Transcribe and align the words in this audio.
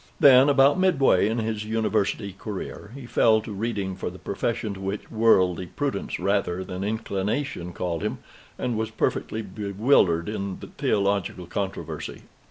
Then, 0.19 0.49
about 0.49 0.79
midway 0.79 1.29
in 1.29 1.37
his 1.37 1.63
University 1.63 2.33
career, 2.33 2.91
he 2.95 3.05
fell 3.05 3.39
to 3.41 3.51
reading 3.53 3.95
for 3.95 4.09
the 4.09 4.17
profession 4.17 4.73
to 4.73 4.79
which 4.79 5.11
worldly 5.11 5.67
prudence 5.67 6.19
rather 6.19 6.63
than 6.63 6.83
inclination 6.83 7.71
called 7.71 8.01
him, 8.01 8.17
and 8.57 8.75
was 8.75 8.89
perfectly 8.89 9.43
bewildered 9.43 10.27
in 10.27 10.57
theological 10.57 11.45
controversy. 11.45 12.23